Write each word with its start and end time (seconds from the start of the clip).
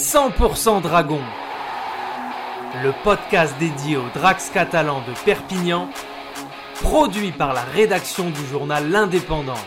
100% 0.00 0.80
Dragon, 0.80 1.20
le 2.82 2.94
podcast 3.04 3.54
dédié 3.60 3.98
aux 3.98 4.08
Drax 4.14 4.48
catalans 4.48 5.02
de 5.06 5.12
Perpignan, 5.26 5.90
produit 6.80 7.32
par 7.32 7.52
la 7.52 7.60
rédaction 7.60 8.30
du 8.30 8.46
journal 8.50 8.90
L'Indépendant. 8.90 9.60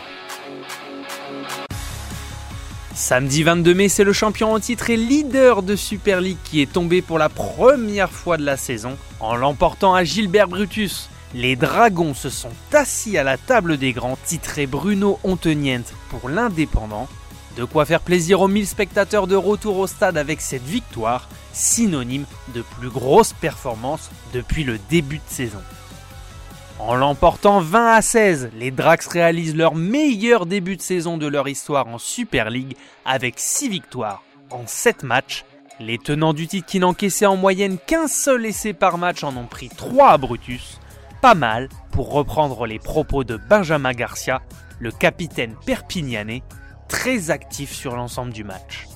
Samedi 2.94 3.44
22 3.44 3.74
mai, 3.74 3.88
c'est 3.88 4.02
le 4.02 4.12
champion 4.12 4.52
en 4.52 4.58
titre 4.58 4.90
et 4.90 4.96
leader 4.96 5.62
de 5.62 5.76
Super 5.76 6.20
League 6.20 6.38
qui 6.42 6.60
est 6.60 6.72
tombé 6.72 7.00
pour 7.00 7.18
la 7.18 7.28
première 7.28 8.10
fois 8.10 8.36
de 8.36 8.44
la 8.44 8.56
saison 8.56 8.98
en 9.20 9.36
l'emportant 9.36 9.94
à 9.94 10.02
Gilbert 10.02 10.48
Brutus. 10.48 11.08
Les 11.32 11.54
Dragons 11.54 12.12
se 12.14 12.28
sont 12.28 12.52
assis 12.72 13.16
à 13.16 13.22
la 13.22 13.38
table 13.38 13.76
des 13.78 13.92
grands, 13.92 14.18
titré 14.24 14.66
Bruno 14.66 15.20
Ontenient 15.22 15.84
pour 16.10 16.28
l'Indépendant. 16.28 17.08
De 17.56 17.64
quoi 17.64 17.84
faire 17.84 18.00
plaisir 18.00 18.40
aux 18.40 18.48
1000 18.48 18.66
spectateurs 18.66 19.26
de 19.26 19.36
retour 19.36 19.78
au 19.78 19.86
stade 19.86 20.18
avec 20.18 20.40
cette 20.40 20.64
victoire, 20.64 21.28
synonyme 21.52 22.24
de 22.54 22.62
plus 22.62 22.88
grosse 22.88 23.32
performance 23.32 24.10
depuis 24.32 24.64
le 24.64 24.78
début 24.90 25.18
de 25.18 25.28
saison. 25.28 25.62
En 26.80 26.96
l'emportant 26.96 27.60
20 27.60 27.92
à 27.92 28.02
16, 28.02 28.50
les 28.58 28.72
Drax 28.72 29.06
réalisent 29.06 29.54
leur 29.54 29.76
meilleur 29.76 30.46
début 30.46 30.76
de 30.76 30.82
saison 30.82 31.16
de 31.16 31.28
leur 31.28 31.46
histoire 31.46 31.86
en 31.86 31.98
Super 31.98 32.50
League 32.50 32.76
avec 33.04 33.34
6 33.38 33.68
victoires 33.68 34.24
en 34.50 34.66
7 34.66 35.04
matchs. 35.04 35.44
Les 35.78 35.98
tenants 35.98 36.34
du 36.34 36.48
titre 36.48 36.66
qui 36.66 36.80
n'encaissaient 36.80 37.26
en 37.26 37.36
moyenne 37.36 37.78
qu'un 37.78 38.08
seul 38.08 38.44
essai 38.46 38.72
par 38.72 38.98
match 38.98 39.22
en 39.22 39.36
ont 39.36 39.46
pris 39.46 39.68
3 39.68 40.10
à 40.10 40.18
Brutus. 40.18 40.80
Pas 41.22 41.34
mal 41.34 41.68
pour 41.92 42.12
reprendre 42.12 42.66
les 42.66 42.80
propos 42.80 43.22
de 43.22 43.36
Benjamin 43.36 43.92
Garcia, 43.92 44.42
le 44.80 44.90
capitaine 44.90 45.54
perpignanais, 45.64 46.42
très 46.88 47.30
actif 47.30 47.72
sur 47.72 47.96
l'ensemble 47.96 48.32
du 48.32 48.44
match. 48.44 48.86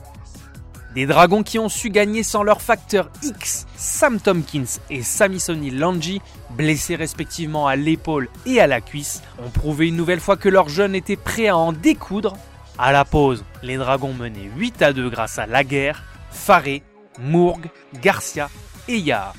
Des 0.95 1.07
dragons 1.07 1.43
qui 1.43 1.59
ont 1.59 1.69
su 1.69 1.91
gagner 1.91 2.23
sans 2.23 2.43
leur 2.43 2.63
facteur 2.63 3.11
X, 3.23 3.67
Sam 3.77 4.19
Tompkins 4.21 4.81
et 4.91 5.03
Samisoni 5.03 5.71
Lanji, 5.71 6.21
blessés 6.51 6.97
respectivement 6.97 7.67
à 7.67 7.77
l'épaule 7.77 8.29
et 8.47 8.61
à 8.61 8.67
la 8.67 8.81
cuisse, 8.81 9.23
ont 9.45 9.51
prouvé 9.51 9.89
une 9.89 9.97
nouvelle 9.97 10.21
fois 10.21 10.37
que 10.37 10.49
leurs 10.49 10.71
jeunes 10.71 10.95
étaient 10.95 11.17
prêts 11.17 11.49
à 11.49 11.57
en 11.57 11.73
découdre. 11.73 12.37
À 12.79 12.91
la 12.91 13.05
pause, 13.05 13.45
les 13.63 13.77
dragons 13.77 14.15
menaient 14.15 14.51
8 14.57 14.83
à 14.83 14.93
2 14.93 15.11
grâce 15.11 15.39
à 15.39 15.47
Laguerre, 15.47 16.05
Faré, 16.31 16.83
Mourg, 17.19 17.61
Garcia 18.01 18.49
et 18.89 18.99
Yaha. 18.99 19.35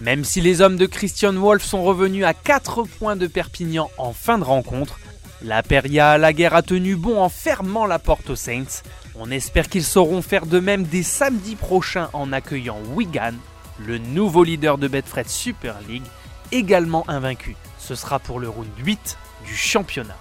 Même 0.00 0.24
si 0.24 0.40
les 0.40 0.60
hommes 0.60 0.76
de 0.76 0.86
Christian 0.86 1.32
Wolf 1.32 1.62
sont 1.64 1.84
revenus 1.84 2.24
à 2.24 2.34
4 2.34 2.84
points 2.84 3.16
de 3.16 3.26
Perpignan 3.26 3.90
en 3.98 4.12
fin 4.12 4.38
de 4.38 4.44
rencontre, 4.44 4.98
la 5.42 5.62
Peria 5.62 6.12
à 6.12 6.18
la 6.18 6.32
guerre 6.32 6.54
a 6.54 6.62
tenu 6.62 6.96
bon 6.96 7.20
en 7.20 7.28
fermant 7.28 7.86
la 7.86 7.98
porte 7.98 8.30
aux 8.30 8.36
Saints. 8.36 8.82
On 9.14 9.30
espère 9.30 9.68
qu'ils 9.68 9.84
sauront 9.84 10.22
faire 10.22 10.46
de 10.46 10.60
même 10.60 10.84
dès 10.84 11.02
samedi 11.02 11.56
prochain 11.56 12.08
en 12.12 12.32
accueillant 12.32 12.78
Wigan, 12.94 13.34
le 13.78 13.98
nouveau 13.98 14.44
leader 14.44 14.78
de 14.78 14.88
Betfred 14.88 15.28
Super 15.28 15.76
League, 15.88 16.06
également 16.52 17.08
invaincu. 17.08 17.56
Ce 17.78 17.94
sera 17.94 18.18
pour 18.18 18.40
le 18.40 18.48
round 18.48 18.68
8 18.84 19.16
du 19.46 19.54
championnat. 19.54 20.16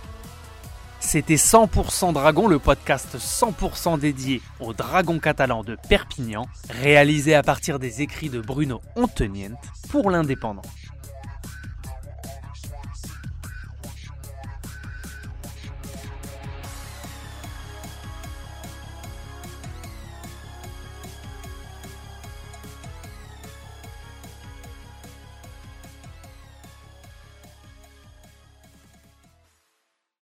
C'était 0.99 1.35
100% 1.35 2.11
Dragon, 2.11 2.47
le 2.47 2.59
podcast 2.59 3.17
100% 3.17 3.99
dédié 3.99 4.41
aux 4.59 4.73
dragons 4.73 5.19
catalans 5.19 5.63
de 5.63 5.77
Perpignan, 5.87 6.47
réalisé 6.69 7.35
à 7.35 7.43
partir 7.43 7.79
des 7.79 8.01
écrits 8.01 8.29
de 8.29 8.41
Bruno 8.41 8.81
Ontenient 8.95 9.59
pour 9.89 10.09
l'Indépendant. 10.09 10.63